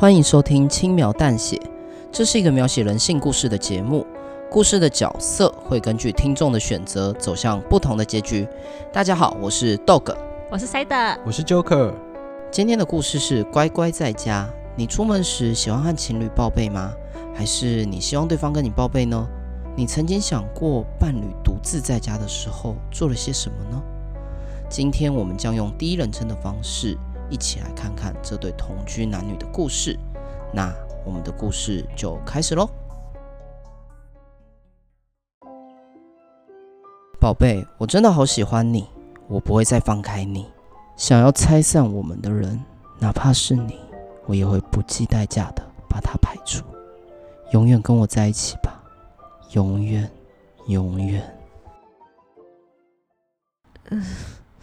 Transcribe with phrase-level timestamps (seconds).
[0.00, 1.56] 欢迎收听《轻描淡写》，
[2.12, 4.06] 这是一个描写人性故事的节目。
[4.48, 8.46] 故事的角色会根据听众的选择走向不同的结局。
[8.92, 10.14] 大家好，我是 Dog，
[10.52, 11.92] 我是 Side，我是 Joker。
[12.48, 14.48] 今天的故事是乖乖在家。
[14.76, 16.92] 你出门时喜欢和情侣报备吗？
[17.34, 19.26] 还是你希望对方跟你报备呢？
[19.74, 23.82] 你曾经想过伴侣独自在家的时候做了些什么呢？
[24.70, 26.96] 今天我们将用第一人称的方式，
[27.30, 29.98] 一起来看看这对同居男女的故事。
[30.52, 30.74] 那
[31.04, 32.68] 我们的故事就开始喽。
[37.20, 38.88] 宝贝，我真的好喜欢你，
[39.26, 40.46] 我不会再放开你。
[40.96, 42.62] 想要拆散我们的人，
[42.98, 43.78] 哪怕是你，
[44.26, 46.64] 我也会不计代价的把他排除。
[47.52, 48.82] 永远跟我在一起吧，
[49.52, 50.10] 永远，
[50.66, 51.38] 永远。
[53.90, 54.04] 嗯，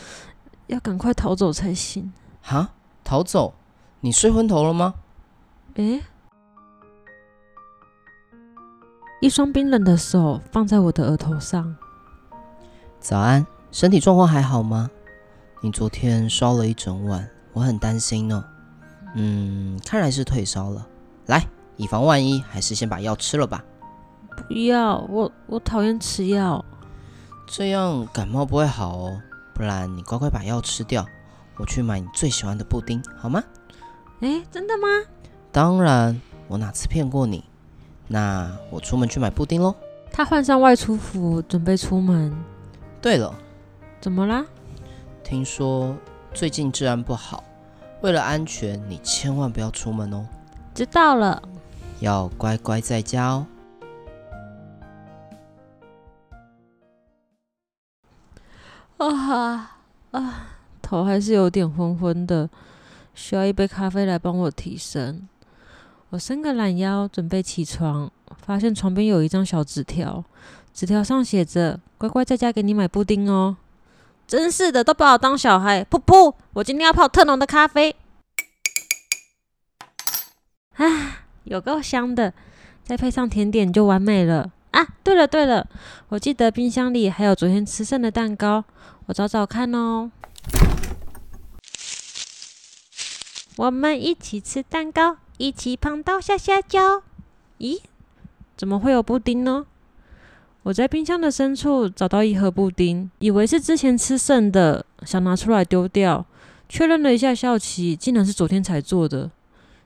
[0.66, 2.12] 要赶快逃走才行。
[2.50, 2.70] 哈？
[3.04, 3.54] 逃走？
[4.00, 4.94] 你睡昏头了吗？
[5.74, 6.02] 诶，
[9.20, 11.76] 一双冰冷的手放在我的额头上。
[12.98, 14.90] 早安，身体状况还好吗？
[15.60, 18.44] 你昨天烧了一整晚，我很担心呢。
[19.14, 20.84] 嗯，看来是退烧了。
[21.26, 23.62] 来，以防万一，还是先把药吃了吧。
[24.48, 26.64] 不要，我我讨厌吃药。
[27.46, 29.22] 这样感冒不会好哦。
[29.54, 31.06] 不然你乖乖把药吃掉。
[31.60, 33.44] 我去买你最喜欢的布丁，好吗？
[34.20, 34.88] 诶，真的吗？
[35.52, 37.44] 当然，我哪次骗过你？
[38.08, 39.74] 那我出门去买布丁喽。
[40.10, 42.34] 他换上外出服，准备出门。
[43.02, 43.34] 对了，
[44.00, 44.42] 怎么啦？
[45.22, 45.94] 听说
[46.32, 47.44] 最近治安不好，
[48.00, 50.26] 为了安全，你千万不要出门哦。
[50.74, 51.42] 知道了，
[52.00, 53.46] 要乖乖在家哦。
[58.96, 59.70] 啊哈
[60.12, 60.46] 啊！
[60.90, 62.50] 头还是有点昏昏的，
[63.14, 65.28] 需要一杯咖啡来帮我提神。
[66.08, 68.10] 我伸个懒腰，准备起床，
[68.44, 70.24] 发现床边有一张小纸条，
[70.74, 73.56] 纸条上写着：“乖乖在家给你买布丁哦。”
[74.26, 75.84] 真是的，都把我当小孩。
[75.84, 77.94] 噗噗，我今天要泡特浓的咖啡。
[80.74, 82.34] 啊，有够香的，
[82.82, 84.50] 再配上甜点就完美了。
[84.72, 85.64] 啊，对了对了，
[86.08, 88.64] 我记得冰箱里还有昨天吃剩的蛋糕，
[89.06, 90.10] 我找找看哦。
[93.60, 97.02] 我们一起吃蛋糕，一起胖到下下叫。
[97.58, 97.78] 咦，
[98.56, 99.66] 怎么会有布丁呢？
[100.62, 106.24] 我在冰箱的深处找到一盒布丁，以为是之前吃剩的，想拿出来丢掉。
[106.70, 109.30] 确认了一下效期，竟然是昨天才做的。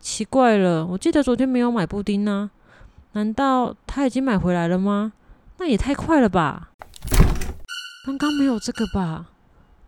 [0.00, 2.50] 奇怪了，我记得昨天没有买布丁呢。
[3.12, 5.12] 难道他已经买回来了吗？
[5.58, 6.70] 那也太快了吧！
[8.06, 9.26] 刚刚没有这个吧？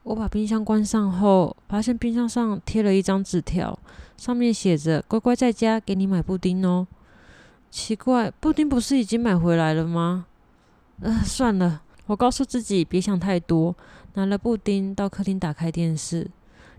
[0.02, 3.78] 我把冰箱关上后，发现冰箱上贴了一张纸条，
[4.16, 6.86] 上面写着“乖乖在家，给你买布丁哦”。
[7.70, 10.26] 奇怪，布丁不是已经买回来了吗？
[11.00, 13.76] 呃，算了，我告诉自己别想太多，
[14.14, 16.28] 拿了布丁到客厅打开电视，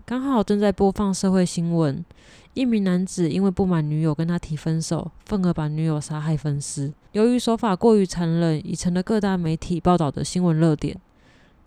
[0.04, 2.04] 刚好正在播放社会新闻：
[2.54, 6.92] 一名男子因为不满女友跟他提分手，愤而把女友杀害分尸。
[7.12, 11.00] 由于手法过于残忍，已成了各大媒体报道的新闻热点。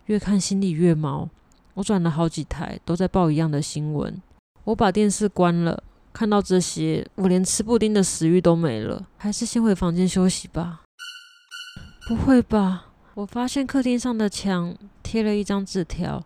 [0.04, 1.28] 越看心里越毛。
[1.76, 4.20] 我转了好几台，都在报一样的新闻。
[4.64, 9.06] 我把电视关了，看到这些，我连吃布丁的食欲都没了。
[9.18, 10.80] 还是先回房间休息吧。
[12.08, 12.86] 不会吧？
[13.12, 16.24] 我发现客厅上的墙贴了一张纸条，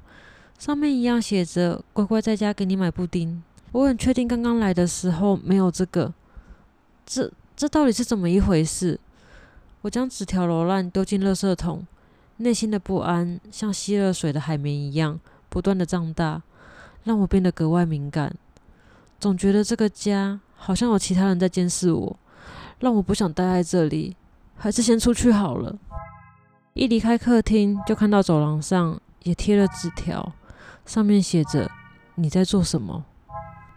[0.56, 3.42] 上面一样写着“乖乖在家给你买布丁”。
[3.72, 6.14] 我很确定刚刚来的时候没有这个。
[7.04, 9.00] 这这到底是怎么一回事？
[9.80, 11.84] 我将纸条揉烂，丢进垃圾桶，
[12.36, 15.18] 内心的不安像吸了水的海绵一样。
[15.50, 16.40] 不断的长大，
[17.04, 18.34] 让我变得格外敏感，
[19.18, 22.16] 总觉得这个家好像有其他人在监视我，
[22.78, 24.16] 让我不想待在这里，
[24.56, 25.76] 还是先出去好了。
[26.72, 30.32] 一离开客厅，就看到走廊上也贴了纸条，
[30.86, 31.68] 上面写着
[32.14, 33.04] ：“你在做什么？”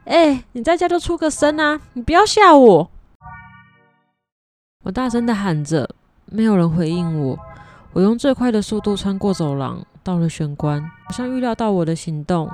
[0.06, 1.82] 哎，你在家就出个声啊！
[1.94, 2.92] 你不要吓我！
[4.84, 5.90] 我大声的喊着，
[6.26, 7.40] 没有人回应我。
[7.94, 9.84] 我用最快的速度穿过走廊。
[10.04, 12.52] 到了玄关，好像预料到我的行动，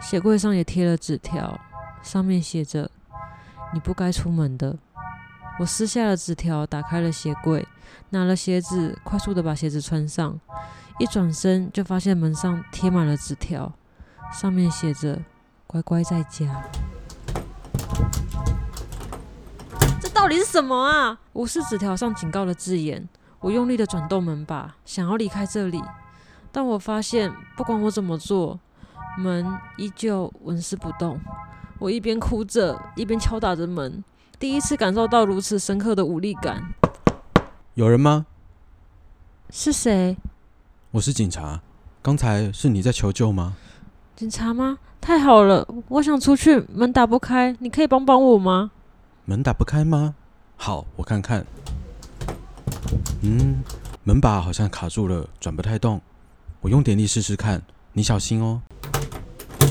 [0.00, 1.58] 鞋柜上也贴了纸条，
[2.02, 2.90] 上面写着
[3.72, 4.76] ：“你不该出门的。”
[5.58, 7.66] 我撕下了纸条，打开了鞋柜，
[8.10, 10.38] 拿了鞋子，快速的把鞋子穿上。
[10.98, 13.72] 一转身就发现门上贴满了纸条，
[14.30, 15.18] 上面写着
[15.66, 16.62] ：“乖乖在家。”
[20.00, 21.18] 这到底是什么啊？
[21.32, 23.08] 无视纸条上警告的字眼，
[23.40, 25.82] 我用力的转动门把，想要离开这里。
[26.52, 28.58] 但我发现，不管我怎么做，
[29.18, 31.18] 门依旧纹丝不动。
[31.78, 34.02] 我一边哭着，一边敲打着门，
[34.38, 36.74] 第一次感受到如此深刻的无力感。
[37.74, 38.26] 有人吗？
[39.50, 40.16] 是谁？
[40.90, 41.60] 我是警察。
[42.02, 43.54] 刚才是你在求救吗？
[44.16, 44.78] 警察吗？
[45.00, 48.70] 太好了，我想出去，门打不开，你可以帮帮我吗？
[49.24, 50.14] 门打不开吗？
[50.56, 51.46] 好，我看看。
[53.22, 53.62] 嗯，
[54.04, 56.00] 门把好像卡住了，转不太动。
[56.62, 57.62] 我用点力试试看，
[57.94, 58.60] 你小心哦。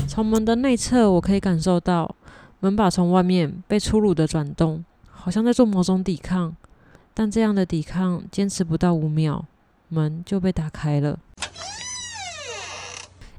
[0.08, 2.16] 从门的内侧，我可以感受到
[2.58, 6.56] 门把从外面被粗鲁的转动，好像在做某种抵抗。
[7.14, 9.44] 但这样的抵抗坚持不到五秒，
[9.88, 11.20] 门就被打开了。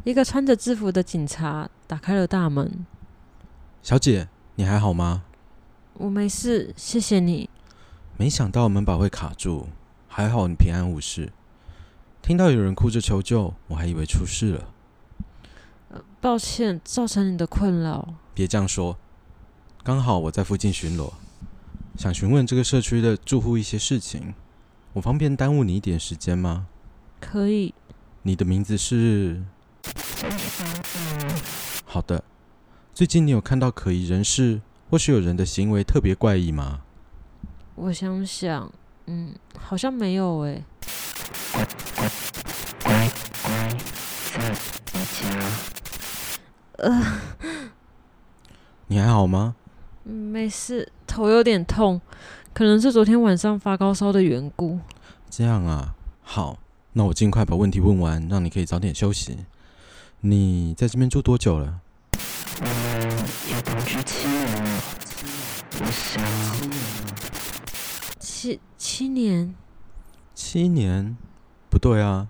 [0.06, 2.86] 一个穿着制服的警察打开了大门。
[3.84, 5.24] 小姐，你还好吗？
[5.96, 7.50] 我没事，谢谢你。
[8.16, 9.68] 没想到门把会卡住，
[10.08, 11.34] 还好你平安无事。
[12.22, 14.70] 听到有人哭着求救，我还以为出事了。
[16.22, 18.14] 抱歉，造成你的困扰。
[18.34, 18.98] 别这样说，
[19.84, 21.12] 刚好我在附近巡逻，
[21.98, 24.34] 想询问这个社区的住户一些事情。
[24.94, 26.68] 我方便耽误你一点时间吗？
[27.20, 27.74] 可以。
[28.22, 29.42] 你的名字是？
[31.86, 32.24] 好的。
[32.94, 36.82] 最近你有看到可疑人士，或是有人的行为特别怪异吗？
[37.76, 38.72] 我想想，
[39.08, 40.64] 嗯，好像没有诶。
[46.78, 47.20] 呃，
[48.88, 49.56] 你还好吗？
[50.04, 52.02] 没事，头有点痛，
[52.54, 54.80] 可能是昨天晚上发高烧的缘故。
[55.30, 56.58] 这样啊，好，
[56.94, 59.46] 那我尽快把问题问完，让你可以早点休息。
[60.22, 61.82] 你在这边住多久了？
[62.62, 62.70] 嗯，
[63.50, 64.82] 也同居七年了。
[65.80, 66.24] 我想，
[68.20, 69.54] 七七年。
[70.34, 71.16] 七年？
[71.70, 72.28] 不对啊，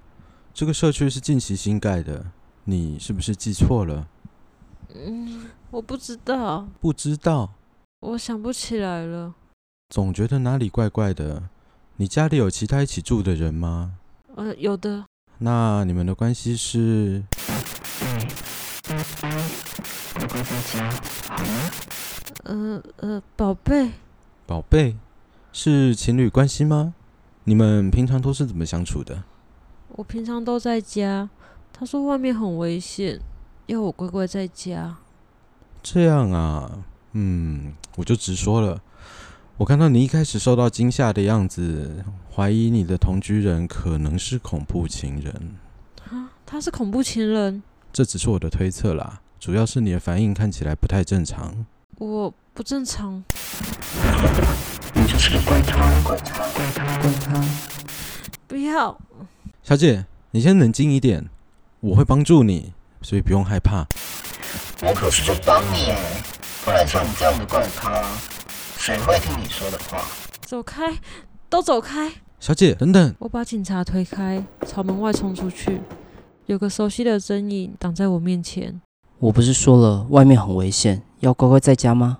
[0.54, 2.25] 这个社区是近期新盖的，
[2.66, 4.08] 你是不是记错了？
[4.94, 6.68] 嗯，我不知道。
[6.80, 7.54] 不知道？
[8.02, 9.34] 我想不起来了。
[9.90, 11.44] 总觉得哪里怪怪的。
[11.98, 13.94] 你家里有其他一起住的人吗？
[14.36, 15.06] 呃，有的。
[15.40, 17.24] 那你们的关系是？
[18.00, 18.28] 对，
[18.88, 19.30] 拜拜，
[20.13, 20.90] 乖乖在家，
[21.28, 21.72] 好吗？
[22.44, 23.92] 呃呃，宝贝。
[24.46, 24.96] 宝贝，
[25.52, 26.94] 是情侣关系吗？
[27.44, 29.24] 你们平常都是怎么相处的？
[29.90, 31.30] 我平常都在家。
[31.73, 33.19] 他说外面很危险。
[33.68, 34.97] 要我乖乖在家，
[35.81, 36.69] 这样啊，
[37.13, 38.81] 嗯，我就直说了。
[39.56, 42.03] 我看到你一开始受到惊吓的样子，
[42.35, 45.56] 怀疑你的同居人可能是恐怖情人。
[46.09, 47.63] 啊，他是恐怖情人？
[47.94, 51.65] 这只是我的推测啦，主要是你的反应看起来不太正常。
[51.97, 53.24] 我不正常。
[54.94, 57.45] 你就是个怪咖，怪咖，怪咖，怪咖。
[58.47, 59.00] 不要，
[59.63, 61.29] 小姐，你先冷静一点，
[61.81, 62.74] 我会帮助你。
[63.04, 63.83] 所以不用害怕，
[64.83, 65.92] 我可是在帮你，
[66.63, 68.04] 不然像你这样的怪咖，
[68.78, 70.04] 谁会听你说的话？
[70.45, 71.00] 走开，
[71.50, 72.12] 都走开！
[72.39, 73.16] 小姐，等等！
[73.18, 75.81] 我把警察推开，朝门外冲出去。
[76.45, 78.80] 有个熟悉的身影挡在我面前。
[79.18, 82.19] 我不是说了，外面很危险，要乖乖在家吗？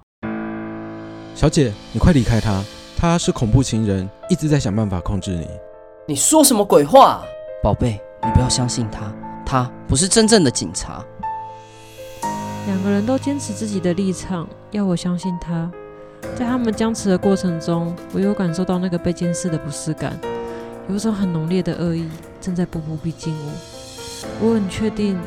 [1.36, 2.64] 小姐，你快离开他，
[2.98, 5.48] 他是恐怖情人，一直在想办法控制你。
[6.08, 7.24] 你说什么鬼话？
[7.62, 9.14] 宝贝，你不要相信他。
[9.52, 11.04] 他不是真正的警察。
[12.68, 15.70] 两个人都坚持自己的立场，要我相信他。
[16.38, 20.18] 在他们僵持的过程中，我有感受到那个被监视的不适感，
[20.88, 22.08] 有种很浓烈的恶意
[22.40, 24.48] 正在步步逼近我。
[24.48, 25.20] 我很确定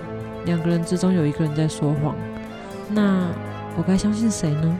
[0.46, 2.16] 两个人之中有一个人在说谎。
[2.88, 3.28] 那
[3.76, 4.78] 我该相信谁呢？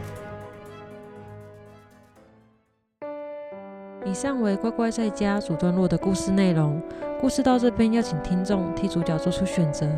[4.07, 6.80] 以上为乖乖在家主段落的故事内容。
[7.25, 9.88] 故事到这边，要请听众替主角做出选择。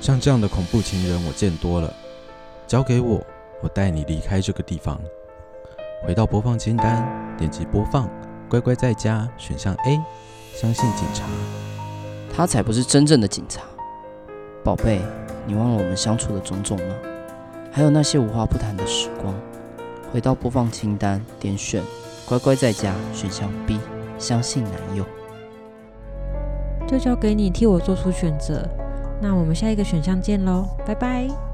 [0.00, 1.94] 像这样的恐怖情人，我见多了。
[2.66, 3.24] 交给我，
[3.62, 5.00] 我带你离开这个地方。
[6.04, 7.06] 回到播放清单，
[7.38, 8.10] 点击播放。
[8.48, 9.96] 乖乖在家，选项 A，
[10.52, 11.22] 相信警察。
[12.34, 13.62] 他才不是真正的警察。
[14.64, 15.00] 宝贝，
[15.46, 16.96] 你忘了我们相处的种种吗？
[17.70, 19.32] 还有那些无话不谈的时光。
[20.12, 21.80] 回到播放清单，点选。
[22.26, 23.78] 乖乖在家，选项 B。
[24.18, 25.04] 相信男友，
[26.86, 28.68] 就交给你替我做出选择。
[29.20, 31.53] 那我们下一个选项见喽，拜拜。